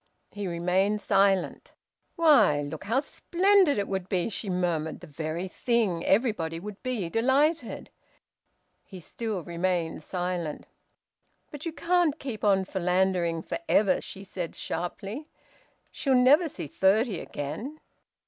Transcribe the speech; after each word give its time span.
He 0.31 0.47
remained 0.47 0.99
silent. 0.99 1.73
"Why 2.15 2.61
look 2.63 2.85
how 2.85 3.01
splendid 3.01 3.77
it 3.77 3.87
would 3.87 4.09
be!" 4.09 4.29
she 4.29 4.49
murmured. 4.49 4.99
"The 4.99 5.05
very 5.05 5.47
thing! 5.47 6.03
Everybody 6.05 6.59
would 6.59 6.81
be 6.81 7.07
delighted!" 7.07 7.91
He 8.83 8.99
still 8.99 9.43
remained 9.43 10.03
silent. 10.03 10.65
"But 11.51 11.67
you 11.67 11.71
can't 11.71 12.17
keep 12.17 12.43
on 12.43 12.65
philandering 12.65 13.43
for 13.43 13.59
ever!" 13.69 14.01
she 14.01 14.23
said 14.23 14.55
sharply. 14.55 15.27
"She'll 15.91 16.15
never 16.15 16.49
see 16.49 16.65
thirty 16.65 17.19
again! 17.19 17.79